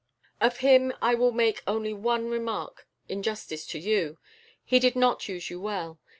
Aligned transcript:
"Of 0.39 0.57
him 0.65 0.91
I 0.99 1.13
will 1.13 1.31
make 1.31 1.61
only 1.67 1.93
one 1.93 2.27
remark 2.27 2.87
in 3.07 3.21
justice 3.21 3.67
to 3.67 3.77
you. 3.77 4.17
He 4.65 4.79
did 4.79 4.95
not 4.95 5.29
use 5.29 5.51
you 5.51 5.61
well. 5.61 5.99